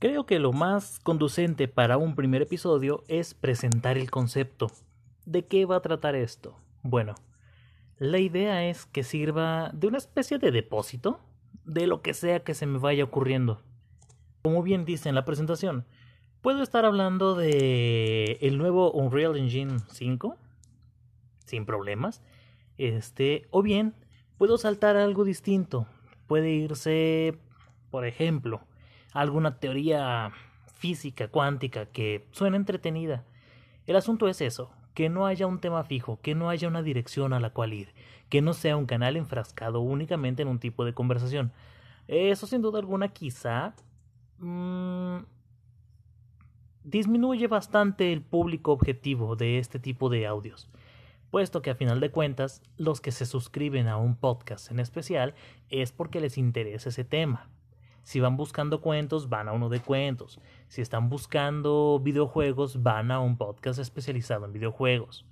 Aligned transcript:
Creo 0.00 0.26
que 0.26 0.38
lo 0.38 0.52
más 0.52 1.00
conducente 1.00 1.66
para 1.66 1.98
un 1.98 2.14
primer 2.14 2.42
episodio 2.42 3.02
es 3.08 3.34
presentar 3.34 3.98
el 3.98 4.12
concepto. 4.12 4.68
¿De 5.26 5.46
qué 5.46 5.64
va 5.64 5.76
a 5.76 5.82
tratar 5.82 6.14
esto? 6.14 6.56
Bueno, 6.84 7.16
la 7.98 8.20
idea 8.20 8.64
es 8.64 8.86
que 8.86 9.02
sirva 9.02 9.72
de 9.74 9.88
una 9.88 9.98
especie 9.98 10.38
de 10.38 10.52
depósito 10.52 11.18
de 11.64 11.88
lo 11.88 12.00
que 12.00 12.14
sea 12.14 12.44
que 12.44 12.54
se 12.54 12.64
me 12.64 12.78
vaya 12.78 13.02
ocurriendo. 13.02 13.60
Como 14.42 14.62
bien 14.62 14.84
dice 14.84 15.08
en 15.08 15.16
la 15.16 15.24
presentación, 15.24 15.84
puedo 16.42 16.62
estar 16.62 16.84
hablando 16.84 17.34
de 17.34 18.38
el 18.40 18.56
nuevo 18.56 18.92
Unreal 18.92 19.36
Engine 19.36 19.78
5 19.88 20.36
sin 21.44 21.66
problemas. 21.66 22.22
Este, 22.76 23.48
o 23.50 23.62
bien 23.62 23.94
puedo 24.36 24.58
saltar 24.58 24.96
algo 24.96 25.24
distinto. 25.24 25.88
Puede 26.28 26.50
irse, 26.50 27.36
por 27.90 28.06
ejemplo, 28.06 28.60
alguna 29.12 29.58
teoría 29.58 30.32
física 30.74 31.28
cuántica 31.28 31.86
que 31.86 32.26
suena 32.30 32.56
entretenida. 32.56 33.24
El 33.86 33.96
asunto 33.96 34.28
es 34.28 34.40
eso, 34.40 34.70
que 34.94 35.08
no 35.08 35.26
haya 35.26 35.46
un 35.46 35.60
tema 35.60 35.84
fijo, 35.84 36.20
que 36.22 36.34
no 36.34 36.50
haya 36.50 36.68
una 36.68 36.82
dirección 36.82 37.32
a 37.32 37.40
la 37.40 37.50
cual 37.50 37.72
ir, 37.72 37.94
que 38.28 38.42
no 38.42 38.52
sea 38.52 38.76
un 38.76 38.86
canal 38.86 39.16
enfrascado 39.16 39.80
únicamente 39.80 40.42
en 40.42 40.48
un 40.48 40.58
tipo 40.58 40.84
de 40.84 40.92
conversación. 40.92 41.52
Eso 42.06 42.46
sin 42.46 42.62
duda 42.62 42.78
alguna 42.78 43.08
quizá 43.08 43.74
mmm, 44.38 45.18
disminuye 46.84 47.46
bastante 47.48 48.12
el 48.12 48.22
público 48.22 48.72
objetivo 48.72 49.36
de 49.36 49.58
este 49.58 49.78
tipo 49.78 50.08
de 50.08 50.26
audios, 50.26 50.68
puesto 51.30 51.60
que 51.62 51.70
a 51.70 51.74
final 51.74 52.00
de 52.00 52.10
cuentas 52.10 52.62
los 52.76 53.00
que 53.00 53.12
se 53.12 53.26
suscriben 53.26 53.88
a 53.88 53.98
un 53.98 54.16
podcast 54.16 54.70
en 54.70 54.80
especial 54.80 55.34
es 55.68 55.92
porque 55.92 56.20
les 56.20 56.38
interesa 56.38 56.88
ese 56.88 57.04
tema. 57.04 57.50
Si 58.08 58.20
van 58.20 58.38
buscando 58.38 58.80
cuentos, 58.80 59.28
van 59.28 59.48
a 59.48 59.52
uno 59.52 59.68
de 59.68 59.80
cuentos. 59.80 60.40
Si 60.68 60.80
están 60.80 61.10
buscando 61.10 62.00
videojuegos, 62.02 62.82
van 62.82 63.10
a 63.10 63.20
un 63.20 63.36
podcast 63.36 63.78
especializado 63.78 64.46
en 64.46 64.54
videojuegos. 64.54 65.26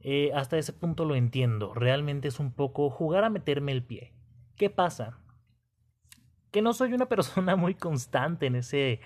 Eh, 0.00 0.32
hasta 0.34 0.58
ese 0.58 0.72
punto 0.72 1.04
lo 1.04 1.14
entiendo. 1.14 1.72
Realmente 1.72 2.26
es 2.26 2.40
un 2.40 2.50
poco 2.50 2.90
jugar 2.90 3.22
a 3.22 3.30
meterme 3.30 3.70
el 3.70 3.84
pie. 3.84 4.12
¿Qué 4.56 4.70
pasa? 4.70 5.20
Que 6.50 6.62
no 6.62 6.72
soy 6.72 6.94
una 6.94 7.06
persona 7.08 7.54
muy 7.54 7.76
constante 7.76 8.46
en 8.46 8.56
ese 8.56 9.00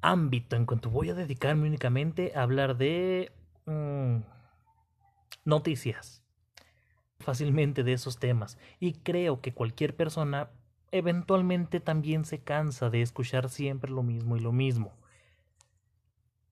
ámbito 0.00 0.54
en 0.54 0.64
cuanto 0.64 0.90
voy 0.90 1.10
a 1.10 1.14
dedicarme 1.14 1.66
únicamente 1.66 2.34
a 2.36 2.42
hablar 2.42 2.76
de 2.76 3.32
mm, 3.66 4.18
noticias 5.44 6.24
fácilmente 7.18 7.82
de 7.82 7.94
esos 7.94 8.20
temas 8.20 8.58
y 8.78 8.92
creo 8.92 9.40
que 9.40 9.54
cualquier 9.54 9.96
persona 9.96 10.50
eventualmente 10.92 11.80
también 11.80 12.24
se 12.24 12.38
cansa 12.38 12.90
de 12.90 13.02
escuchar 13.02 13.48
siempre 13.48 13.90
lo 13.90 14.02
mismo 14.02 14.36
y 14.36 14.40
lo 14.40 14.52
mismo. 14.52 14.92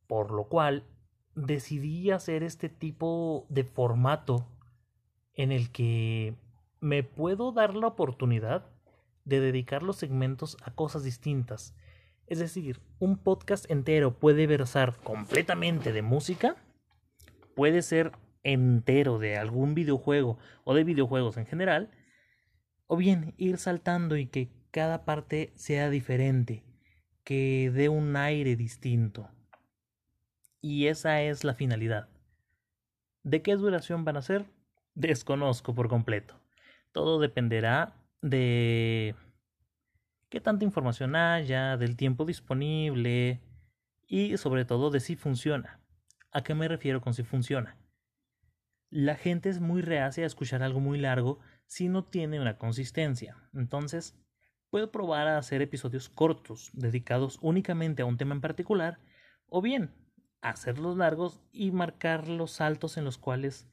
Por 0.06 0.32
lo 0.32 0.44
cual 0.44 0.84
decidí 1.34 2.10
hacer 2.10 2.42
este 2.42 2.68
tipo 2.68 3.46
de 3.48 3.64
formato 3.64 4.46
en 5.34 5.52
el 5.52 5.70
que 5.70 6.34
me 6.80 7.02
puedo 7.02 7.52
dar 7.52 7.74
la 7.76 7.86
oportunidad 7.86 8.66
de 9.24 9.40
dedicar 9.40 9.82
los 9.82 9.96
segmentos 9.96 10.56
a 10.64 10.72
cosas 10.72 11.04
distintas. 11.04 11.74
Es 12.26 12.38
decir, 12.38 12.80
un 12.98 13.18
podcast 13.18 13.70
entero 13.70 14.14
puede 14.14 14.46
versar 14.46 14.96
completamente 14.98 15.92
de 15.92 16.02
música, 16.02 16.56
puede 17.54 17.82
ser 17.82 18.12
entero 18.42 19.18
de 19.18 19.36
algún 19.36 19.74
videojuego 19.74 20.38
o 20.64 20.74
de 20.74 20.84
videojuegos 20.84 21.36
en 21.36 21.46
general, 21.46 21.90
o 22.92 22.96
bien 22.96 23.34
ir 23.38 23.56
saltando 23.56 24.16
y 24.16 24.26
que 24.26 24.50
cada 24.72 25.04
parte 25.04 25.52
sea 25.54 25.90
diferente, 25.90 26.64
que 27.22 27.70
dé 27.72 27.88
un 27.88 28.16
aire 28.16 28.56
distinto. 28.56 29.30
Y 30.60 30.88
esa 30.88 31.22
es 31.22 31.44
la 31.44 31.54
finalidad. 31.54 32.08
¿De 33.22 33.42
qué 33.42 33.54
duración 33.54 34.04
van 34.04 34.16
a 34.16 34.22
ser? 34.22 34.44
Desconozco 34.96 35.72
por 35.72 35.88
completo. 35.88 36.34
Todo 36.90 37.20
dependerá 37.20 37.94
de 38.22 39.14
qué 40.28 40.40
tanta 40.40 40.64
información 40.64 41.14
haya, 41.14 41.76
del 41.76 41.96
tiempo 41.96 42.24
disponible 42.24 43.40
y 44.08 44.36
sobre 44.36 44.64
todo 44.64 44.90
de 44.90 44.98
si 44.98 45.14
funciona. 45.14 45.78
¿A 46.32 46.42
qué 46.42 46.56
me 46.56 46.66
refiero 46.66 47.00
con 47.00 47.14
si 47.14 47.22
funciona? 47.22 47.76
La 48.90 49.14
gente 49.14 49.48
es 49.48 49.60
muy 49.60 49.80
reacia 49.80 50.24
a 50.24 50.26
escuchar 50.26 50.64
algo 50.64 50.80
muy 50.80 50.98
largo 50.98 51.38
si 51.70 51.88
no 51.88 52.02
tiene 52.02 52.40
una 52.40 52.58
consistencia. 52.58 53.36
Entonces, 53.54 54.18
puedo 54.70 54.90
probar 54.90 55.28
a 55.28 55.38
hacer 55.38 55.62
episodios 55.62 56.08
cortos, 56.08 56.70
dedicados 56.72 57.38
únicamente 57.42 58.02
a 58.02 58.06
un 58.06 58.16
tema 58.16 58.34
en 58.34 58.40
particular, 58.40 58.98
o 59.46 59.62
bien 59.62 59.94
hacerlos 60.42 60.96
largos 60.96 61.40
y 61.52 61.70
marcar 61.70 62.26
los 62.26 62.50
saltos 62.50 62.96
en 62.96 63.04
los 63.04 63.18
cuales 63.18 63.68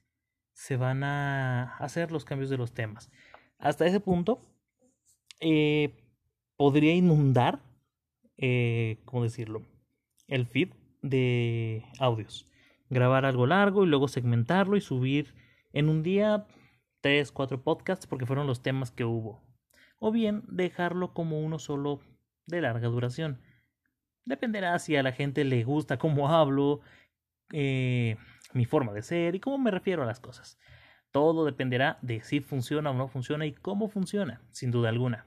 se 0.52 0.76
van 0.76 1.02
a 1.02 1.76
hacer 1.78 2.12
los 2.12 2.24
cambios 2.24 2.50
de 2.50 2.56
los 2.56 2.72
temas. 2.72 3.10
Hasta 3.58 3.84
ese 3.84 3.98
punto, 3.98 4.40
eh, 5.40 6.00
podría 6.56 6.94
inundar, 6.94 7.64
eh, 8.36 9.02
¿cómo 9.06 9.24
decirlo? 9.24 9.66
El 10.28 10.46
feed 10.46 10.68
de 11.02 11.84
audios. 11.98 12.46
Grabar 12.90 13.24
algo 13.24 13.48
largo 13.48 13.82
y 13.82 13.88
luego 13.88 14.06
segmentarlo 14.06 14.76
y 14.76 14.80
subir 14.80 15.34
en 15.72 15.88
un 15.88 16.04
día 16.04 16.46
tres, 17.00 17.32
cuatro 17.32 17.62
podcasts 17.62 18.06
porque 18.06 18.26
fueron 18.26 18.46
los 18.46 18.62
temas 18.62 18.90
que 18.90 19.04
hubo. 19.04 19.42
O 19.98 20.12
bien 20.12 20.42
dejarlo 20.48 21.12
como 21.12 21.40
uno 21.40 21.58
solo 21.58 22.00
de 22.46 22.60
larga 22.60 22.88
duración. 22.88 23.40
Dependerá 24.24 24.78
si 24.78 24.96
a 24.96 25.02
la 25.02 25.12
gente 25.12 25.44
le 25.44 25.64
gusta 25.64 25.98
cómo 25.98 26.28
hablo, 26.28 26.80
eh, 27.52 28.16
mi 28.52 28.64
forma 28.64 28.92
de 28.92 29.02
ser 29.02 29.34
y 29.34 29.40
cómo 29.40 29.58
me 29.58 29.70
refiero 29.70 30.02
a 30.02 30.06
las 30.06 30.20
cosas. 30.20 30.58
Todo 31.10 31.44
dependerá 31.44 31.98
de 32.02 32.22
si 32.22 32.40
funciona 32.40 32.90
o 32.90 32.94
no 32.94 33.08
funciona 33.08 33.46
y 33.46 33.54
cómo 33.54 33.88
funciona, 33.88 34.42
sin 34.50 34.70
duda 34.70 34.90
alguna. 34.90 35.26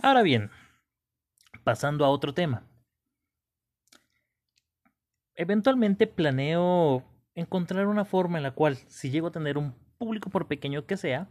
Ahora 0.00 0.22
bien, 0.22 0.50
pasando 1.64 2.04
a 2.04 2.10
otro 2.10 2.34
tema. 2.34 2.62
Eventualmente 5.34 6.06
planeo 6.06 7.04
encontrar 7.38 7.86
una 7.86 8.04
forma 8.04 8.38
en 8.38 8.42
la 8.42 8.50
cual, 8.50 8.76
si 8.88 9.10
llego 9.10 9.28
a 9.28 9.32
tener 9.32 9.58
un 9.58 9.74
público 9.96 10.28
por 10.28 10.48
pequeño 10.48 10.86
que 10.86 10.96
sea, 10.96 11.30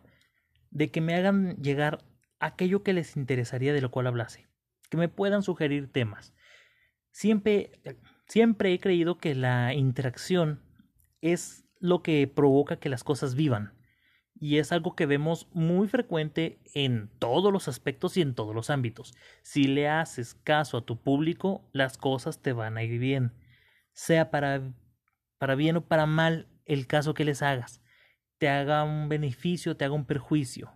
de 0.72 0.90
que 0.90 1.02
me 1.02 1.16
hagan 1.16 1.58
llegar 1.58 2.04
aquello 2.40 2.82
que 2.82 2.94
les 2.94 3.18
interesaría 3.18 3.74
de 3.74 3.82
lo 3.82 3.92
cual 3.92 4.08
hablase, 4.08 4.48
que 4.90 4.98
me 4.98 5.10
puedan 5.10 5.44
sugerir 5.44 5.92
temas. 5.92 6.34
Siempre, 7.12 7.72
siempre 8.28 8.74
he 8.74 8.80
creído 8.80 9.18
que 9.18 9.36
la 9.36 9.74
interacción 9.74 10.62
es 11.22 11.66
lo 11.80 12.04
que 12.04 12.26
provoca 12.28 12.78
que 12.78 12.90
las 12.90 13.04
cosas 13.04 13.36
vivan. 13.36 13.74
Y 14.40 14.60
es 14.60 14.72
algo 14.72 14.96
que 14.96 15.08
vemos 15.08 15.48
muy 15.52 15.88
frecuente 15.88 16.60
en 16.76 17.10
todos 17.18 17.52
los 17.52 17.68
aspectos 17.68 18.18
y 18.18 18.22
en 18.22 18.36
todos 18.36 18.54
los 18.54 18.70
ámbitos. 18.70 19.16
Si 19.42 19.64
le 19.64 19.90
haces 19.90 20.36
caso 20.36 20.78
a 20.78 20.86
tu 20.86 21.02
público, 21.02 21.68
las 21.74 21.98
cosas 21.98 22.42
te 22.42 22.54
van 22.54 22.78
a 22.78 22.84
ir 22.84 23.00
bien. 23.00 23.34
Sea 23.94 24.30
para 24.30 24.62
para 25.38 25.56
bien 25.56 25.78
o 25.78 25.86
para 25.86 26.06
mal 26.06 26.48
el 26.66 26.88
caso 26.88 27.14
que 27.14 27.26
les 27.26 27.42
hagas, 27.42 27.82
te 28.38 28.50
haga 28.50 28.84
un 28.84 29.10
beneficio, 29.10 29.78
te 29.78 29.86
haga 29.86 29.96
un 29.96 30.06
perjuicio. 30.06 30.74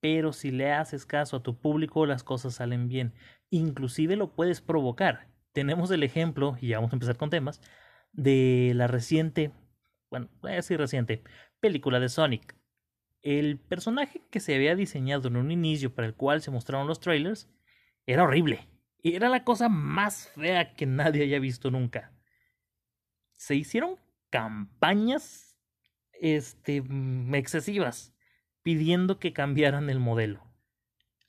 Pero 0.00 0.32
si 0.32 0.50
le 0.50 0.72
haces 0.72 1.06
caso 1.06 1.36
a 1.36 1.42
tu 1.42 1.58
público, 1.58 2.06
las 2.06 2.24
cosas 2.24 2.54
salen 2.54 2.88
bien. 2.88 3.14
Inclusive 3.50 4.16
lo 4.16 4.34
puedes 4.34 4.60
provocar. 4.60 5.28
Tenemos 5.52 5.90
el 5.90 6.02
ejemplo, 6.02 6.56
y 6.60 6.68
ya 6.68 6.78
vamos 6.78 6.92
a 6.92 6.96
empezar 6.96 7.16
con 7.16 7.30
temas, 7.30 7.60
de 8.12 8.72
la 8.74 8.86
reciente, 8.86 9.52
bueno, 10.10 10.28
voy 10.42 10.52
a 10.52 10.56
decir 10.56 10.78
reciente, 10.78 11.22
película 11.60 12.00
de 12.00 12.08
Sonic. 12.08 12.56
El 13.22 13.58
personaje 13.58 14.20
que 14.30 14.40
se 14.40 14.54
había 14.54 14.76
diseñado 14.76 15.28
en 15.28 15.36
un 15.36 15.50
inicio 15.50 15.94
para 15.94 16.06
el 16.06 16.14
cual 16.14 16.42
se 16.42 16.50
mostraron 16.50 16.86
los 16.86 17.00
trailers 17.00 17.48
era 18.06 18.24
horrible. 18.24 18.68
Era 19.02 19.28
la 19.28 19.44
cosa 19.44 19.68
más 19.68 20.28
fea 20.34 20.74
que 20.74 20.86
nadie 20.86 21.22
haya 21.22 21.38
visto 21.38 21.70
nunca 21.70 22.13
se 23.36 23.54
hicieron 23.56 23.96
campañas 24.30 25.58
este, 26.20 26.82
mm, 26.82 27.34
excesivas 27.34 28.14
pidiendo 28.62 29.18
que 29.18 29.32
cambiaran 29.32 29.90
el 29.90 30.00
modelo. 30.00 30.42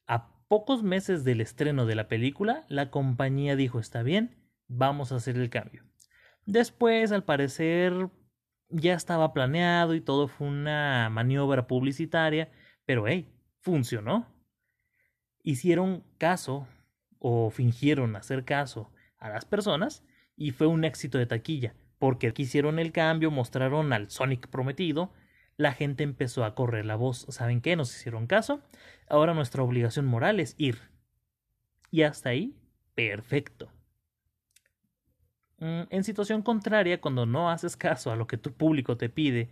A 0.07 0.33
pocos 0.47 0.83
meses 0.83 1.23
del 1.23 1.41
estreno 1.41 1.85
de 1.85 1.95
la 1.95 2.07
película, 2.07 2.65
la 2.69 2.89
compañía 2.91 3.55
dijo, 3.55 3.79
está 3.79 4.03
bien, 4.03 4.37
vamos 4.67 5.11
a 5.11 5.17
hacer 5.17 5.35
el 5.37 5.49
cambio. 5.49 5.83
Después, 6.45 7.11
al 7.11 7.23
parecer, 7.23 8.09
ya 8.69 8.93
estaba 8.93 9.33
planeado 9.33 9.95
y 9.95 10.01
todo 10.01 10.27
fue 10.27 10.47
una 10.47 11.09
maniobra 11.11 11.67
publicitaria, 11.67 12.51
pero 12.85 13.07
hey, 13.07 13.27
funcionó. 13.59 14.33
Hicieron 15.43 16.03
caso 16.17 16.67
o 17.19 17.49
fingieron 17.49 18.15
hacer 18.15 18.45
caso 18.45 18.91
a 19.17 19.29
las 19.29 19.45
personas 19.45 20.03
y 20.35 20.51
fue 20.51 20.67
un 20.67 20.85
éxito 20.85 21.17
de 21.17 21.25
taquilla 21.25 21.75
porque 21.99 22.33
quisieron 22.33 22.79
el 22.79 22.91
cambio, 22.91 23.31
mostraron 23.31 23.93
al 23.93 24.09
Sonic 24.09 24.47
prometido, 24.47 25.11
la 25.57 25.71
gente 25.71 26.03
empezó 26.03 26.43
a 26.43 26.55
correr 26.55 26.85
la 26.85 26.95
voz. 26.95 27.25
¿Saben 27.29 27.61
qué? 27.61 27.75
Nos 27.75 27.95
hicieron 27.95 28.27
caso. 28.27 28.61
Ahora 29.07 29.33
nuestra 29.33 29.63
obligación 29.63 30.05
moral 30.05 30.39
es 30.39 30.55
ir. 30.57 30.79
Y 31.91 32.03
hasta 32.03 32.29
ahí, 32.29 32.55
perfecto. 32.93 33.71
Mm, 35.59 35.83
en 35.89 36.03
situación 36.03 36.41
contraria, 36.41 36.99
cuando 36.99 37.25
no 37.25 37.49
haces 37.49 37.77
caso 37.77 38.11
a 38.11 38.15
lo 38.15 38.27
que 38.27 38.37
tu 38.37 38.53
público 38.53 38.97
te 38.97 39.09
pide 39.09 39.49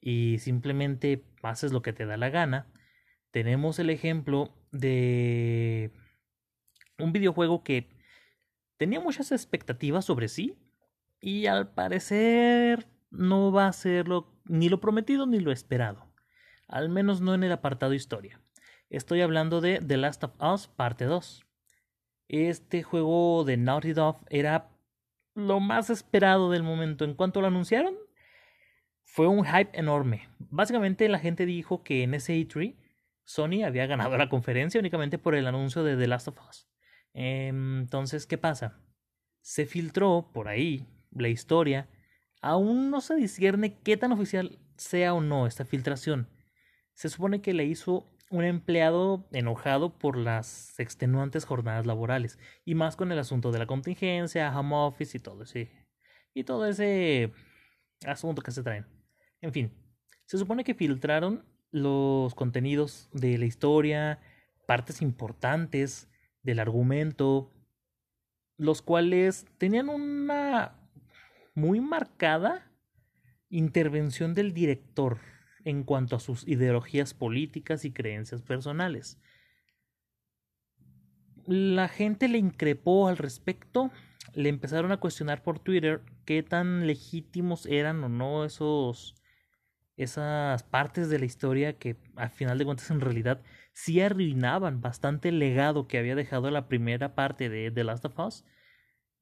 y 0.00 0.38
simplemente 0.38 1.24
haces 1.42 1.72
lo 1.72 1.82
que 1.82 1.92
te 1.92 2.06
da 2.06 2.16
la 2.16 2.30
gana, 2.30 2.66
tenemos 3.30 3.78
el 3.78 3.90
ejemplo 3.90 4.52
de 4.72 5.92
un 6.98 7.12
videojuego 7.12 7.62
que 7.62 7.88
tenía 8.76 9.00
muchas 9.00 9.32
expectativas 9.32 10.04
sobre 10.04 10.28
sí 10.28 10.56
y 11.24 11.46
al 11.46 11.70
parecer 11.70 12.86
no 13.10 13.50
va 13.50 13.66
a 13.66 13.72
ser 13.72 14.04
ni 14.44 14.68
lo 14.68 14.78
prometido 14.78 15.24
ni 15.24 15.40
lo 15.40 15.52
esperado, 15.52 16.12
al 16.68 16.90
menos 16.90 17.22
no 17.22 17.32
en 17.32 17.42
el 17.42 17.52
apartado 17.52 17.94
historia. 17.94 18.42
Estoy 18.90 19.22
hablando 19.22 19.62
de 19.62 19.78
The 19.78 19.96
Last 19.96 20.22
of 20.22 20.34
Us 20.38 20.66
parte 20.68 21.06
2. 21.06 21.46
Este 22.28 22.82
juego 22.82 23.44
de 23.44 23.56
Naughty 23.56 23.94
Dog 23.94 24.18
era 24.28 24.68
lo 25.34 25.60
más 25.60 25.88
esperado 25.88 26.50
del 26.50 26.62
momento. 26.62 27.06
En 27.06 27.14
cuanto 27.14 27.40
lo 27.40 27.46
anunciaron, 27.46 27.96
fue 29.02 29.26
un 29.26 29.46
hype 29.46 29.70
enorme. 29.72 30.28
Básicamente 30.38 31.08
la 31.08 31.20
gente 31.20 31.46
dijo 31.46 31.82
que 31.82 32.02
en 32.02 32.12
ese 32.12 32.34
E3 32.34 32.76
Sony 33.24 33.64
había 33.64 33.86
ganado 33.86 34.18
la 34.18 34.28
conferencia 34.28 34.78
únicamente 34.78 35.16
por 35.16 35.34
el 35.34 35.46
anuncio 35.46 35.84
de 35.84 35.96
The 35.96 36.06
Last 36.06 36.28
of 36.28 36.38
Us. 36.50 36.68
Entonces, 37.14 38.26
¿qué 38.26 38.36
pasa? 38.36 38.78
Se 39.40 39.64
filtró 39.64 40.30
por 40.30 40.48
ahí 40.48 40.86
la 41.14 41.28
historia. 41.28 41.88
Aún 42.40 42.90
no 42.90 43.00
se 43.00 43.14
discierne 43.14 43.78
qué 43.82 43.96
tan 43.96 44.12
oficial 44.12 44.58
sea 44.76 45.14
o 45.14 45.20
no 45.20 45.46
esta 45.46 45.64
filtración. 45.64 46.28
Se 46.94 47.08
supone 47.08 47.40
que 47.40 47.54
le 47.54 47.64
hizo 47.64 48.06
un 48.30 48.44
empleado 48.44 49.28
enojado 49.32 49.98
por 49.98 50.16
las 50.16 50.78
extenuantes 50.80 51.44
jornadas 51.44 51.86
laborales 51.86 52.38
y 52.64 52.74
más 52.74 52.96
con 52.96 53.12
el 53.12 53.18
asunto 53.18 53.52
de 53.52 53.58
la 53.58 53.66
contingencia, 53.66 54.56
home 54.58 54.74
office 54.74 55.16
y 55.16 55.20
todo 55.20 55.42
ese 55.42 55.70
y 56.34 56.44
todo 56.44 56.66
ese 56.66 57.32
asunto 58.06 58.42
que 58.42 58.50
se 58.50 58.62
traen. 58.62 58.86
En 59.40 59.52
fin, 59.52 59.72
se 60.26 60.38
supone 60.38 60.64
que 60.64 60.74
filtraron 60.74 61.44
los 61.70 62.34
contenidos 62.34 63.08
de 63.12 63.38
la 63.38 63.46
historia, 63.46 64.20
partes 64.66 65.02
importantes 65.02 66.08
del 66.42 66.58
argumento, 66.58 67.50
los 68.56 68.82
cuales 68.82 69.46
tenían 69.58 69.88
una 69.88 70.83
muy 71.54 71.80
marcada 71.80 72.70
intervención 73.48 74.34
del 74.34 74.52
director 74.52 75.18
en 75.64 75.84
cuanto 75.84 76.16
a 76.16 76.20
sus 76.20 76.46
ideologías 76.46 77.14
políticas 77.14 77.84
y 77.84 77.92
creencias 77.92 78.42
personales. 78.42 79.18
La 81.46 81.88
gente 81.88 82.28
le 82.28 82.38
increpó 82.38 83.08
al 83.08 83.16
respecto, 83.16 83.90
le 84.34 84.48
empezaron 84.48 84.92
a 84.92 84.98
cuestionar 84.98 85.42
por 85.42 85.58
Twitter 85.58 86.02
qué 86.24 86.42
tan 86.42 86.86
legítimos 86.86 87.66
eran 87.66 88.02
o 88.02 88.08
no 88.08 88.44
esos 88.44 89.14
esas 89.96 90.64
partes 90.64 91.08
de 91.08 91.20
la 91.20 91.24
historia 91.24 91.78
que 91.78 91.96
al 92.16 92.30
final 92.30 92.58
de 92.58 92.64
cuentas 92.64 92.90
en 92.90 93.00
realidad 93.00 93.40
sí 93.72 94.00
arruinaban 94.00 94.80
bastante 94.80 95.28
el 95.28 95.38
legado 95.38 95.86
que 95.86 95.98
había 95.98 96.16
dejado 96.16 96.50
la 96.50 96.66
primera 96.66 97.14
parte 97.14 97.48
de 97.48 97.70
The 97.70 97.84
Last 97.84 98.04
of 98.04 98.18
Us 98.18 98.44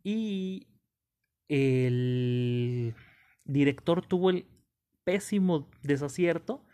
y 0.02 0.68
el 1.48 2.94
director 3.44 4.04
tuvo 4.06 4.30
el 4.30 4.46
pésimo 5.04 5.68
desacierto 5.82 6.64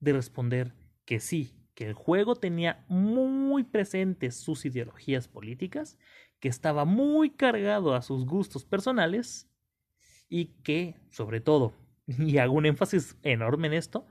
de 0.00 0.12
responder 0.12 0.74
que 1.04 1.20
sí, 1.20 1.54
que 1.74 1.86
el 1.86 1.94
juego 1.94 2.36
tenía 2.36 2.84
muy 2.88 3.64
presentes 3.64 4.36
sus 4.36 4.64
ideologías 4.64 5.28
políticas, 5.28 5.98
que 6.40 6.48
estaba 6.48 6.84
muy 6.84 7.30
cargado 7.30 7.94
a 7.94 8.02
sus 8.02 8.26
gustos 8.26 8.64
personales 8.64 9.50
y 10.28 10.46
que, 10.62 10.96
sobre 11.10 11.40
todo, 11.40 11.72
y 12.06 12.38
hago 12.38 12.54
un 12.54 12.66
énfasis 12.66 13.16
enorme 13.22 13.68
en 13.68 13.74
esto, 13.74 14.06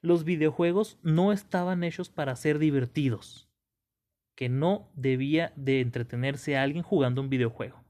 los 0.00 0.24
videojuegos 0.24 0.98
no 1.02 1.32
estaban 1.32 1.82
hechos 1.82 2.08
para 2.08 2.36
ser 2.36 2.58
divertidos, 2.58 3.48
que 4.34 4.48
no 4.48 4.90
debía 4.94 5.52
de 5.56 5.80
entretenerse 5.80 6.56
alguien 6.56 6.84
jugando 6.84 7.20
un 7.20 7.28
videojuego. 7.28 7.87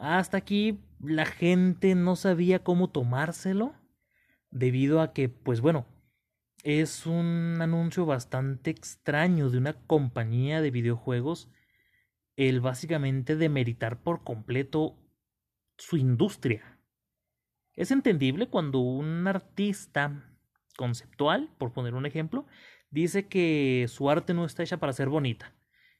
Hasta 0.00 0.38
aquí 0.38 0.80
la 0.98 1.26
gente 1.26 1.94
no 1.94 2.16
sabía 2.16 2.64
cómo 2.64 2.88
tomárselo 2.88 3.74
debido 4.50 5.02
a 5.02 5.12
que, 5.12 5.28
pues 5.28 5.60
bueno, 5.60 5.86
es 6.62 7.04
un 7.04 7.58
anuncio 7.60 8.06
bastante 8.06 8.70
extraño 8.70 9.50
de 9.50 9.58
una 9.58 9.74
compañía 9.74 10.62
de 10.62 10.70
videojuegos 10.70 11.50
el 12.36 12.62
básicamente 12.62 13.36
demeritar 13.36 14.02
por 14.02 14.24
completo 14.24 14.96
su 15.76 15.98
industria. 15.98 16.78
Es 17.74 17.90
entendible 17.90 18.48
cuando 18.48 18.78
un 18.78 19.26
artista 19.26 20.24
conceptual, 20.78 21.50
por 21.58 21.74
poner 21.74 21.92
un 21.92 22.06
ejemplo, 22.06 22.46
dice 22.88 23.28
que 23.28 23.84
su 23.86 24.08
arte 24.08 24.32
no 24.32 24.46
está 24.46 24.62
hecha 24.62 24.78
para 24.78 24.94
ser 24.94 25.10
bonita, 25.10 25.52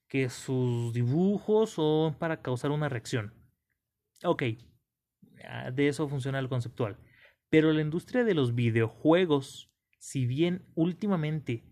que 0.08 0.30
sus 0.30 0.94
dibujos 0.94 1.72
son 1.72 2.14
para 2.14 2.40
causar 2.40 2.70
una 2.70 2.88
reacción. 2.88 3.39
Ok, 4.24 4.42
de 5.72 5.88
eso 5.88 6.08
funciona 6.08 6.38
el 6.38 6.48
conceptual. 6.48 6.98
Pero 7.48 7.72
la 7.72 7.80
industria 7.80 8.24
de 8.24 8.34
los 8.34 8.54
videojuegos, 8.54 9.70
si 9.98 10.26
bien 10.26 10.64
últimamente 10.74 11.64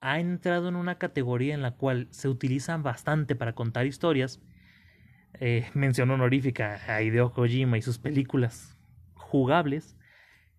ha 0.00 0.20
entrado 0.20 0.68
en 0.68 0.76
una 0.76 0.98
categoría 0.98 1.54
en 1.54 1.62
la 1.62 1.76
cual 1.76 2.08
se 2.10 2.28
utilizan 2.28 2.82
bastante 2.82 3.34
para 3.34 3.54
contar 3.54 3.86
historias, 3.86 4.40
eh, 5.40 5.68
mención 5.74 6.10
honorífica 6.10 6.80
a 6.86 7.02
Hideo 7.02 7.32
Kojima 7.32 7.78
y 7.78 7.82
sus 7.82 7.98
películas 7.98 8.76
jugables, 9.14 9.96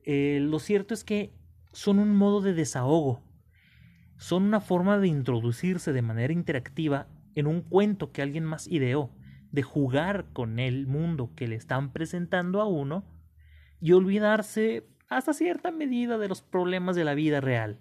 eh, 0.03 0.39
lo 0.41 0.59
cierto 0.59 0.93
es 0.93 1.03
que 1.03 1.33
son 1.71 1.99
un 1.99 2.15
modo 2.15 2.41
de 2.41 2.53
desahogo, 2.53 3.23
son 4.17 4.43
una 4.43 4.59
forma 4.59 4.99
de 4.99 5.07
introducirse 5.07 5.93
de 5.93 6.01
manera 6.01 6.33
interactiva 6.33 7.07
en 7.35 7.47
un 7.47 7.61
cuento 7.61 8.11
que 8.11 8.21
alguien 8.21 8.43
más 8.43 8.67
ideó, 8.67 9.11
de 9.51 9.63
jugar 9.63 10.25
con 10.33 10.59
el 10.59 10.87
mundo 10.87 11.31
que 11.35 11.47
le 11.47 11.55
están 11.55 11.91
presentando 11.91 12.61
a 12.61 12.67
uno 12.67 13.03
y 13.81 13.93
olvidarse 13.93 14.87
hasta 15.07 15.33
cierta 15.33 15.71
medida 15.71 16.17
de 16.17 16.27
los 16.27 16.41
problemas 16.41 16.95
de 16.95 17.03
la 17.03 17.15
vida 17.15 17.41
real. 17.41 17.79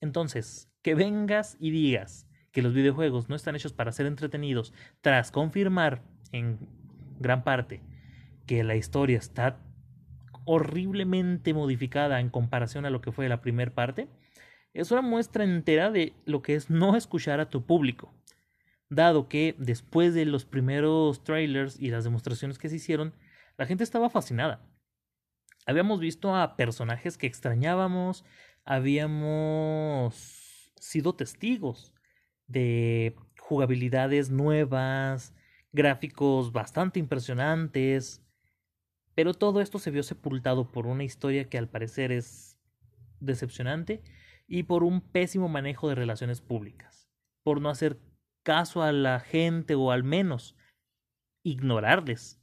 Entonces, 0.00 0.70
que 0.82 0.94
vengas 0.94 1.56
y 1.60 1.70
digas 1.70 2.28
que 2.52 2.62
los 2.62 2.74
videojuegos 2.74 3.28
no 3.28 3.36
están 3.36 3.54
hechos 3.54 3.72
para 3.72 3.92
ser 3.92 4.06
entretenidos, 4.06 4.72
tras 5.02 5.30
confirmar 5.30 6.02
en 6.32 6.58
gran 7.20 7.44
parte 7.44 7.82
que 8.46 8.64
la 8.64 8.76
historia 8.76 9.18
está 9.18 9.58
horriblemente 10.44 11.52
modificada 11.52 12.20
en 12.20 12.30
comparación 12.30 12.86
a 12.86 12.90
lo 12.90 13.00
que 13.00 13.12
fue 13.12 13.28
la 13.28 13.40
primera 13.40 13.74
parte, 13.74 14.08
es 14.74 14.90
una 14.90 15.02
muestra 15.02 15.44
entera 15.44 15.90
de 15.90 16.14
lo 16.24 16.42
que 16.42 16.54
es 16.54 16.70
no 16.70 16.96
escuchar 16.96 17.40
a 17.40 17.50
tu 17.50 17.64
público. 17.66 18.12
Dado 18.88 19.28
que 19.28 19.54
después 19.58 20.14
de 20.14 20.24
los 20.24 20.44
primeros 20.44 21.24
trailers 21.24 21.80
y 21.80 21.90
las 21.90 22.04
demostraciones 22.04 22.58
que 22.58 22.68
se 22.68 22.76
hicieron, 22.76 23.14
la 23.56 23.66
gente 23.66 23.84
estaba 23.84 24.10
fascinada. 24.10 24.64
Habíamos 25.66 25.98
visto 25.98 26.34
a 26.34 26.56
personajes 26.56 27.18
que 27.18 27.26
extrañábamos, 27.26 28.24
habíamos 28.64 30.70
sido 30.78 31.14
testigos 31.14 31.92
de 32.46 33.16
jugabilidades 33.40 34.30
nuevas, 34.30 35.34
gráficos 35.72 36.52
bastante 36.52 37.00
impresionantes, 37.00 38.22
pero 39.16 39.34
todo 39.34 39.60
esto 39.60 39.78
se 39.78 39.90
vio 39.90 40.02
sepultado 40.02 40.70
por 40.70 40.86
una 40.86 41.02
historia 41.02 41.48
que 41.48 41.58
al 41.58 41.68
parecer 41.68 42.12
es 42.12 42.58
decepcionante 43.18 44.02
y 44.46 44.64
por 44.64 44.84
un 44.84 45.00
pésimo 45.00 45.48
manejo 45.48 45.88
de 45.88 45.94
relaciones 45.94 46.40
públicas, 46.40 47.08
por 47.42 47.60
no 47.60 47.70
hacer 47.70 47.98
caso 48.46 48.84
a 48.84 48.92
la 48.92 49.18
gente 49.18 49.74
o 49.74 49.90
al 49.90 50.04
menos 50.04 50.54
ignorarles 51.42 52.40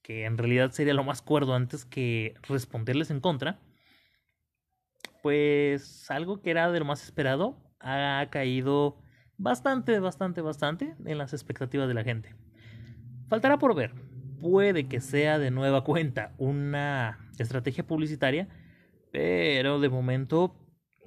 que 0.00 0.24
en 0.24 0.38
realidad 0.38 0.70
sería 0.70 0.94
lo 0.94 1.04
más 1.04 1.20
cuerdo 1.20 1.54
antes 1.54 1.84
que 1.84 2.34
responderles 2.48 3.10
en 3.10 3.20
contra, 3.20 3.60
pues 5.22 6.10
algo 6.10 6.40
que 6.40 6.50
era 6.50 6.72
de 6.72 6.78
lo 6.78 6.86
más 6.86 7.04
esperado 7.04 7.58
ha 7.78 8.26
caído 8.30 8.96
bastante, 9.36 9.98
bastante, 9.98 10.40
bastante 10.40 10.94
en 11.04 11.18
las 11.18 11.34
expectativas 11.34 11.88
de 11.88 11.94
la 11.94 12.02
gente. 12.02 12.34
Faltará 13.28 13.58
por 13.58 13.74
ver. 13.74 13.92
Puede 14.40 14.88
que 14.88 15.00
sea 15.02 15.38
de 15.38 15.50
nueva 15.50 15.84
cuenta 15.84 16.34
una 16.38 17.18
estrategia 17.38 17.86
publicitaria, 17.86 18.48
pero 19.12 19.78
de 19.78 19.90
momento 19.90 20.56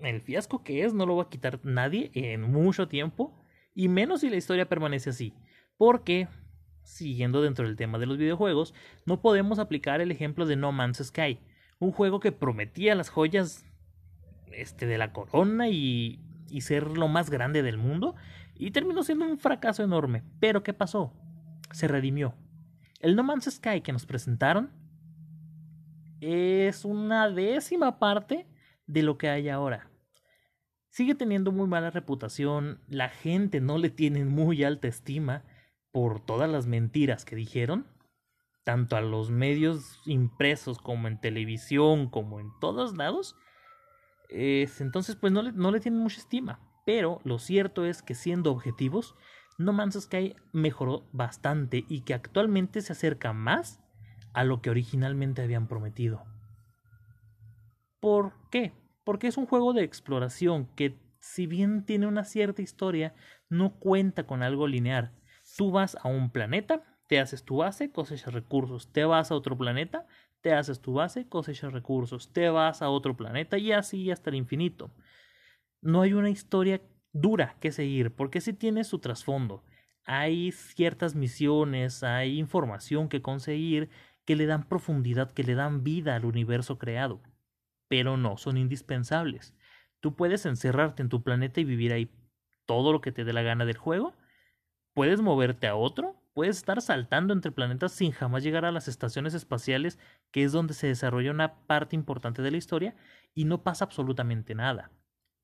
el 0.04 0.22
fiasco 0.22 0.64
que 0.64 0.84
es 0.86 0.94
no 0.94 1.08
lo 1.08 1.16
va 1.16 1.24
a 1.24 1.30
quitar 1.30 1.60
nadie 1.64 2.12
en 2.14 2.44
mucho 2.44 2.88
tiempo, 2.88 3.40
y 3.74 3.88
menos 3.88 4.22
si 4.22 4.30
la 4.30 4.38
historia 4.38 4.70
permanece 4.70 5.12
así, 5.12 5.34
porque 5.78 6.28
siguiendo 6.84 7.42
dentro 7.42 7.66
del 7.66 7.76
tema 7.76 8.00
de 8.00 8.06
los 8.06 8.18
videojuegos, 8.18 8.74
no 9.06 9.22
podemos 9.22 9.60
aplicar 9.60 10.02
el 10.02 10.12
ejemplo 10.12 10.46
de 10.46 10.56
No 10.56 10.72
Man's 10.72 10.98
Sky, 11.04 11.40
Un 11.80 11.92
juego 11.92 12.20
que 12.20 12.32
prometía 12.32 12.96
las 12.96 13.10
joyas 13.10 13.66
este, 14.52 14.86
de 14.86 14.98
la 14.98 15.14
corona 15.14 15.70
y, 15.70 16.20
y 16.50 16.62
ser 16.62 16.98
lo 16.98 17.08
más 17.08 17.30
grande 17.30 17.64
del 17.64 17.78
mundo 17.78 18.16
y 18.56 18.72
terminó 18.72 19.04
siendo 19.04 19.26
un 19.26 19.38
fracaso 19.38 19.84
enorme. 19.84 20.24
Pero 20.40 20.64
¿qué 20.64 20.74
pasó? 20.74 21.14
Se 21.72 21.88
redimió. 21.88 22.36
El 23.00 23.16
No 23.16 23.24
Man's 23.24 23.50
Sky 23.50 23.82
que 23.82 23.94
nos 23.94 24.06
presentaron 24.06 24.72
es 26.20 26.84
una 26.84 27.30
décima 27.30 27.98
parte 28.00 28.46
de 28.88 29.04
lo 29.04 29.18
que 29.18 29.30
hay 29.30 29.48
ahora. 29.48 29.89
Sigue 30.90 31.16
teniendo 31.16 31.52
muy 31.52 31.68
mala 31.68 31.92
reputación, 31.92 32.82
la 32.88 33.10
gente 33.10 33.62
no 33.62 33.78
le 33.78 33.90
tiene 33.90 34.26
muy 34.26 34.64
alta 34.64 34.88
estima 34.88 35.44
por 35.92 36.20
todas 36.20 36.50
las 36.50 36.66
mentiras 36.66 37.26
que 37.26 37.36
dijeron, 37.36 37.88
tanto 38.64 38.96
a 38.96 39.02
los 39.02 39.32
medios 39.32 40.02
impresos 40.06 40.80
como 40.80 41.08
en 41.08 41.20
televisión, 41.20 42.10
como 42.10 42.40
en 42.40 42.50
todos 42.60 42.98
lados. 42.98 43.36
entonces, 44.30 45.16
pues 45.16 45.32
no 45.32 45.42
le, 45.42 45.52
no 45.52 45.72
le 45.72 45.80
tienen 45.80 46.02
mucha 46.02 46.20
estima. 46.20 46.60
Pero 46.86 47.22
lo 47.24 47.38
cierto 47.38 47.86
es 47.86 48.02
que 48.02 48.16
siendo 48.16 48.52
objetivos, 48.52 49.16
No 49.60 49.74
Man's 49.74 50.00
Sky 50.00 50.36
mejoró 50.54 51.08
bastante 51.12 51.86
y 51.88 52.02
que 52.02 52.16
actualmente 52.16 52.82
se 52.82 52.94
acerca 52.94 53.32
más 53.34 53.80
a 54.34 54.44
lo 54.44 54.62
que 54.62 54.70
originalmente 54.70 55.42
habían 55.42 55.68
prometido. 55.68 56.26
¿Por 58.00 58.34
qué? 58.50 58.74
Porque 59.10 59.26
es 59.26 59.38
un 59.38 59.48
juego 59.48 59.74
de 59.74 59.82
exploración 59.82 60.68
que, 60.76 61.00
si 61.20 61.48
bien 61.48 61.84
tiene 61.84 62.06
una 62.06 62.26
cierta 62.26 62.62
historia, 62.62 63.16
no 63.50 63.74
cuenta 63.80 64.28
con 64.28 64.44
algo 64.44 64.68
lineal. 64.68 65.12
Tú 65.58 65.72
vas 65.72 65.98
a 66.04 66.10
un 66.10 66.30
planeta, 66.30 66.84
te 67.08 67.20
haces 67.20 67.44
tu 67.44 67.58
base, 67.58 67.92
cosechas 67.92 68.32
recursos, 68.36 68.94
te 68.94 69.06
vas 69.06 69.32
a 69.32 69.36
otro 69.36 69.58
planeta, 69.58 70.06
te 70.42 70.54
haces 70.54 70.80
tu 70.80 70.94
base, 70.94 71.28
cosechas 71.28 71.74
recursos, 71.74 72.32
te 72.34 72.50
vas 72.50 72.84
a 72.84 72.90
otro 72.92 73.18
planeta 73.18 73.58
y 73.58 73.72
así 73.72 74.12
hasta 74.12 74.30
el 74.30 74.36
infinito 74.36 74.92
no 75.82 76.02
hay 76.02 76.14
una 76.14 76.30
historia 76.30 76.80
dura 77.12 77.56
que 77.60 77.72
seguir, 77.72 78.14
porque 78.14 78.42
sí 78.42 78.54
tiene 78.54 78.84
su 78.84 79.00
trasfondo. 79.00 79.64
Hay 80.06 80.52
ciertas 80.52 81.16
misiones, 81.16 82.04
hay 82.04 82.38
información 82.38 83.10
que 83.10 83.24
conseguir 83.24 83.90
que 84.26 84.36
le 84.36 84.46
dan 84.46 84.68
profundidad, 84.68 85.32
que 85.32 85.44
le 85.44 85.56
dan 85.56 85.84
vida 85.84 86.16
al 86.16 86.26
universo 86.26 86.78
creado. 86.78 87.24
Pero 87.90 88.16
no 88.16 88.38
son 88.38 88.56
indispensables. 88.58 89.54
Tú 90.00 90.16
puedes 90.16 90.46
encerrarte 90.46 91.02
en 91.04 91.10
tu 91.10 91.24
planeta 91.24 91.60
y 91.60 91.66
vivir 91.66 91.92
ahí 91.92 92.10
todo 92.66 92.94
lo 92.94 93.02
que 93.02 93.12
te 93.12 93.26
dé 93.26 93.34
la 93.34 93.42
gana 93.42 93.66
del 93.66 93.78
juego. 93.78 94.16
Puedes 94.94 95.22
moverte 95.22 95.68
a 95.68 95.76
otro. 95.76 96.16
Puedes 96.34 96.58
estar 96.58 96.82
saltando 96.82 97.34
entre 97.34 97.52
planetas 97.52 97.92
sin 97.92 98.12
jamás 98.12 98.44
llegar 98.44 98.64
a 98.64 98.72
las 98.72 98.88
estaciones 98.88 99.34
espaciales, 99.34 100.00
que 100.32 100.44
es 100.44 100.54
donde 100.54 100.74
se 100.74 100.88
desarrolla 100.88 101.32
una 101.32 101.66
parte 101.66 101.98
importante 101.98 102.42
de 102.42 102.52
la 102.52 102.58
historia, 102.58 102.96
y 103.34 103.44
no 103.44 103.64
pasa 103.64 103.84
absolutamente 103.84 104.56
nada. 104.56 104.92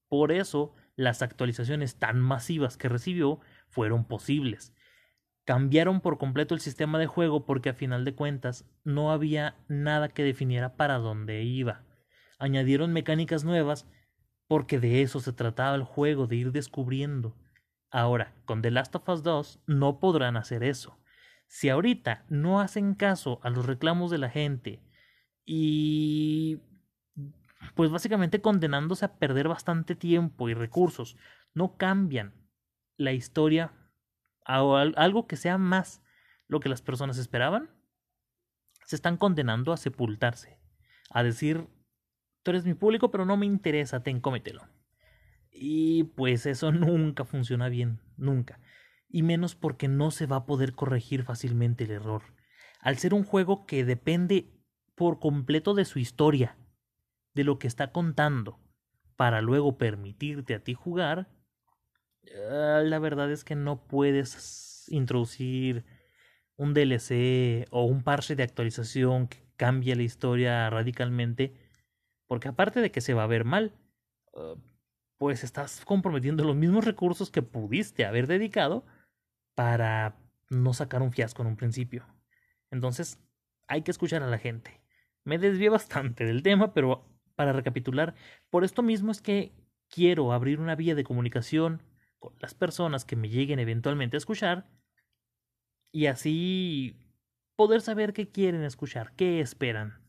Por 0.07 0.31
eso, 0.31 0.73
las 0.95 1.21
actualizaciones 1.21 1.97
tan 1.97 2.19
masivas 2.19 2.77
que 2.77 2.89
recibió 2.89 3.39
fueron 3.67 4.05
posibles. 4.05 4.73
Cambiaron 5.45 6.01
por 6.01 6.17
completo 6.17 6.53
el 6.53 6.61
sistema 6.61 6.97
de 6.97 7.07
juego 7.07 7.45
porque 7.45 7.69
a 7.69 7.73
final 7.73 8.05
de 8.05 8.15
cuentas 8.15 8.65
no 8.83 9.11
había 9.11 9.55
nada 9.67 10.09
que 10.09 10.23
definiera 10.23 10.75
para 10.75 10.97
dónde 10.97 11.43
iba. 11.43 11.84
Añadieron 12.37 12.93
mecánicas 12.93 13.43
nuevas 13.43 13.87
porque 14.47 14.79
de 14.79 15.01
eso 15.01 15.19
se 15.19 15.33
trataba 15.33 15.75
el 15.75 15.83
juego, 15.83 16.27
de 16.27 16.35
ir 16.35 16.51
descubriendo. 16.51 17.35
Ahora, 17.91 18.35
con 18.45 18.61
The 18.61 18.71
Last 18.71 18.95
of 18.95 19.07
Us 19.09 19.23
2 19.23 19.59
no 19.67 19.99
podrán 19.99 20.37
hacer 20.37 20.63
eso. 20.63 20.97
Si 21.47 21.69
ahorita 21.69 22.25
no 22.29 22.59
hacen 22.59 22.95
caso 22.95 23.39
a 23.43 23.49
los 23.49 23.65
reclamos 23.65 24.11
de 24.11 24.17
la 24.17 24.29
gente 24.29 24.81
y 25.45 26.59
pues 27.73 27.89
básicamente 27.89 28.41
condenándose 28.41 29.05
a 29.05 29.17
perder 29.17 29.47
bastante 29.47 29.95
tiempo 29.95 30.49
y 30.49 30.53
recursos. 30.53 31.17
No 31.53 31.77
cambian 31.77 32.33
la 32.97 33.13
historia 33.13 33.73
a 34.45 34.59
algo 34.95 35.27
que 35.27 35.37
sea 35.37 35.57
más 35.57 36.03
lo 36.47 36.59
que 36.59 36.69
las 36.69 36.81
personas 36.81 37.17
esperaban. 37.17 37.69
Se 38.85 38.95
están 38.95 39.17
condenando 39.17 39.73
a 39.73 39.77
sepultarse, 39.77 40.59
a 41.09 41.23
decir, 41.23 41.67
tú 42.45 42.51
eres 42.51 42.63
mi 42.63 42.75
público, 42.75 43.09
pero 43.09 43.25
no 43.25 43.37
me 43.37 43.47
interesa, 43.47 44.03
ten, 44.03 44.21
cómetelo. 44.21 44.61
Y 45.51 46.03
pues 46.03 46.45
eso 46.45 46.71
nunca 46.71 47.25
funciona 47.25 47.69
bien, 47.69 47.99
nunca. 48.17 48.59
Y 49.09 49.23
menos 49.23 49.55
porque 49.55 49.87
no 49.87 50.11
se 50.11 50.27
va 50.27 50.37
a 50.37 50.45
poder 50.45 50.73
corregir 50.73 51.23
fácilmente 51.23 51.85
el 51.85 51.91
error. 51.91 52.21
Al 52.79 52.99
ser 52.99 53.15
un 53.15 53.23
juego 53.23 53.65
que 53.65 53.83
depende 53.83 54.51
por 54.93 55.19
completo 55.19 55.73
de 55.73 55.85
su 55.85 55.97
historia, 55.97 56.55
de 57.33 57.43
lo 57.43 57.57
que 57.57 57.67
está 57.67 57.91
contando 57.91 58.59
para 59.15 59.41
luego 59.41 59.79
permitirte 59.79 60.53
a 60.53 60.63
ti 60.63 60.75
jugar, 60.75 61.27
ah, 62.51 62.81
la 62.83 62.99
verdad 62.99 63.31
es 63.31 63.43
que 63.43 63.55
no 63.55 63.87
puedes 63.87 64.85
introducir 64.89 65.83
un 66.57 66.75
DLC 66.75 67.67
o 67.71 67.85
un 67.85 68.03
parche 68.03 68.35
de 68.35 68.43
actualización 68.43 69.29
que 69.29 69.43
cambie 69.57 69.95
la 69.95 70.03
historia 70.03 70.69
radicalmente, 70.69 71.64
porque 72.27 72.47
aparte 72.47 72.81
de 72.81 72.91
que 72.91 73.01
se 73.01 73.13
va 73.13 73.23
a 73.23 73.27
ver 73.27 73.45
mal, 73.45 73.73
ah, 74.35 74.55
pues 75.17 75.43
estás 75.43 75.83
comprometiendo 75.85 76.43
los 76.43 76.55
mismos 76.55 76.85
recursos 76.85 77.31
que 77.31 77.41
pudiste 77.41 78.05
haber 78.05 78.27
dedicado 78.27 78.85
para 79.55 80.17
no 80.49 80.73
sacar 80.73 81.01
un 81.01 81.11
fiasco 81.11 81.41
en 81.41 81.49
un 81.49 81.57
principio. 81.57 82.05
Entonces, 82.71 83.19
hay 83.67 83.81
que 83.81 83.91
escuchar 83.91 84.23
a 84.23 84.27
la 84.27 84.37
gente. 84.37 84.81
Me 85.23 85.37
desvié 85.37 85.69
bastante 85.79 86.25
del 86.25 86.43
tema, 86.43 86.73
pero 86.73 87.05
para 87.35 87.53
recapitular, 87.53 88.15
por 88.49 88.63
esto 88.63 88.81
mismo 88.81 89.11
es 89.11 89.21
que 89.21 89.51
quiero 89.89 90.33
abrir 90.33 90.59
una 90.59 90.75
vía 90.75 90.95
de 90.95 91.03
comunicación 91.03 91.81
con 92.19 92.33
las 92.39 92.53
personas 92.53 93.05
que 93.05 93.15
me 93.15 93.29
lleguen 93.29 93.59
eventualmente 93.59 94.17
a 94.17 94.19
escuchar 94.19 94.65
y 95.91 96.07
así 96.07 96.97
poder 97.55 97.81
saber 97.81 98.13
qué 98.13 98.29
quieren 98.29 98.63
escuchar, 98.63 99.13
qué 99.15 99.39
esperan, 99.39 100.04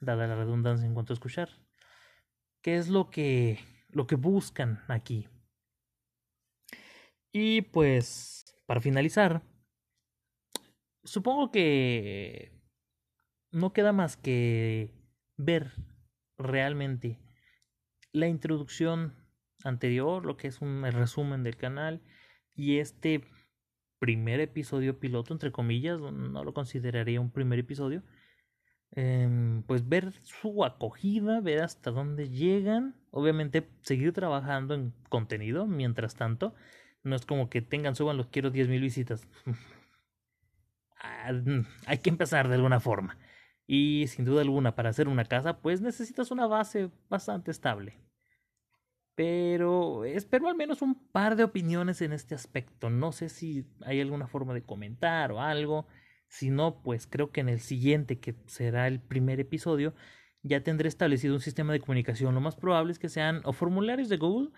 dada 0.00 0.26
la 0.26 0.36
redundancia 0.36 0.86
en 0.86 0.94
cuanto 0.94 1.12
a 1.12 1.14
escuchar, 1.14 1.48
qué 2.62 2.76
es 2.76 2.88
lo 2.88 3.10
que 3.10 3.58
lo 3.92 4.06
que 4.06 4.16
buscan 4.16 4.82
aquí. 4.88 5.28
Y 7.32 7.62
pues, 7.62 8.44
para 8.66 8.80
finalizar, 8.80 9.42
supongo 11.04 11.50
que 11.50 12.52
no 13.52 13.72
queda 13.72 13.92
más 13.92 14.16
que 14.16 14.94
ver 15.36 15.72
realmente 16.38 17.18
la 18.12 18.26
introducción 18.26 19.14
anterior, 19.64 20.24
lo 20.24 20.36
que 20.36 20.48
es 20.48 20.60
un 20.60 20.82
resumen 20.82 21.42
del 21.42 21.56
canal, 21.56 22.02
y 22.54 22.78
este 22.78 23.24
primer 23.98 24.40
episodio 24.40 24.98
piloto, 24.98 25.32
entre 25.32 25.52
comillas, 25.52 26.00
no 26.00 26.44
lo 26.44 26.54
consideraría 26.54 27.20
un 27.20 27.30
primer 27.30 27.58
episodio, 27.58 28.02
em, 28.92 29.62
pues 29.64 29.88
ver 29.88 30.12
su 30.22 30.64
acogida, 30.64 31.40
ver 31.40 31.62
hasta 31.62 31.90
dónde 31.90 32.28
llegan, 32.28 32.94
obviamente 33.10 33.68
seguir 33.82 34.12
trabajando 34.12 34.74
en 34.74 34.92
contenido 35.08 35.66
mientras 35.66 36.14
tanto, 36.14 36.54
no 37.02 37.16
es 37.16 37.26
como 37.26 37.48
que 37.50 37.62
tengan, 37.62 37.94
suban 37.96 38.16
los 38.16 38.26
quiero 38.28 38.50
10.000 38.50 38.80
visitas. 38.80 39.28
Ah, 41.02 41.32
hay 41.86 41.98
que 41.98 42.10
empezar 42.10 42.48
de 42.48 42.56
alguna 42.56 42.78
forma. 42.78 43.16
Y 43.66 44.06
sin 44.08 44.24
duda 44.26 44.42
alguna, 44.42 44.74
para 44.74 44.90
hacer 44.90 45.08
una 45.08 45.24
casa, 45.24 45.60
pues 45.62 45.80
necesitas 45.80 46.30
una 46.30 46.46
base 46.46 46.90
bastante 47.08 47.50
estable. 47.50 47.94
Pero 49.14 50.04
espero 50.04 50.48
al 50.48 50.56
menos 50.56 50.82
un 50.82 50.94
par 50.94 51.36
de 51.36 51.44
opiniones 51.44 52.00
en 52.02 52.12
este 52.12 52.34
aspecto. 52.34 52.90
No 52.90 53.12
sé 53.12 53.28
si 53.28 53.66
hay 53.84 54.00
alguna 54.00 54.26
forma 54.26 54.54
de 54.54 54.62
comentar 54.62 55.32
o 55.32 55.40
algo. 55.40 55.86
Si 56.30 56.48
no, 56.48 56.80
pues 56.80 57.08
creo 57.08 57.32
que 57.32 57.40
en 57.40 57.48
el 57.48 57.58
siguiente, 57.58 58.20
que 58.20 58.36
será 58.46 58.86
el 58.86 59.00
primer 59.00 59.40
episodio, 59.40 59.94
ya 60.42 60.62
tendré 60.62 60.88
establecido 60.88 61.34
un 61.34 61.40
sistema 61.40 61.72
de 61.72 61.80
comunicación. 61.80 62.34
Lo 62.34 62.40
más 62.40 62.54
probable 62.54 62.92
es 62.92 63.00
que 63.00 63.08
sean 63.08 63.40
o 63.44 63.52
formularios 63.52 64.08
de 64.08 64.16
Google 64.16 64.50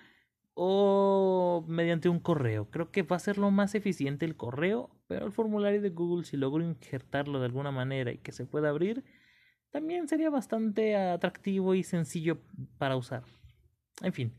o 0.52 1.64
mediante 1.66 2.10
un 2.10 2.20
correo. 2.20 2.68
Creo 2.70 2.90
que 2.90 3.02
va 3.02 3.16
a 3.16 3.20
ser 3.20 3.38
lo 3.38 3.50
más 3.50 3.74
eficiente 3.74 4.26
el 4.26 4.36
correo, 4.36 4.90
pero 5.08 5.24
el 5.24 5.32
formulario 5.32 5.80
de 5.80 5.88
Google, 5.88 6.26
si 6.26 6.36
logro 6.36 6.62
injertarlo 6.62 7.40
de 7.40 7.46
alguna 7.46 7.70
manera 7.70 8.12
y 8.12 8.18
que 8.18 8.32
se 8.32 8.44
pueda 8.44 8.68
abrir, 8.68 9.02
también 9.70 10.08
sería 10.08 10.28
bastante 10.28 10.94
atractivo 10.94 11.74
y 11.74 11.84
sencillo 11.84 12.42
para 12.76 12.96
usar. 12.96 13.24
En 14.02 14.12
fin, 14.12 14.34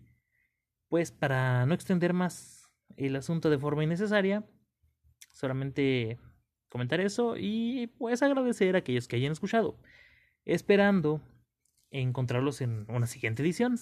pues 0.87 1.11
para 1.11 1.65
no 1.65 1.73
extender 1.73 2.13
más 2.13 2.69
el 2.95 3.15
asunto 3.15 3.49
de 3.49 3.57
forma 3.57 3.83
innecesaria, 3.83 4.45
solamente 5.31 6.19
comentar 6.73 6.99
eso 6.99 7.35
y 7.37 7.85
pues 7.99 8.23
agradecer 8.23 8.75
a 8.75 8.79
aquellos 8.79 9.07
que 9.07 9.15
hayan 9.15 9.31
escuchado, 9.31 9.77
esperando 10.43 11.21
encontrarlos 11.91 12.61
en 12.61 12.87
una 12.89 13.05
siguiente 13.05 13.43
edición. 13.43 13.77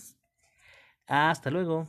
Hasta 1.08 1.52
luego. 1.52 1.88